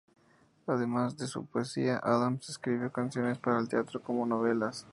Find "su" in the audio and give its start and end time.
1.27-1.45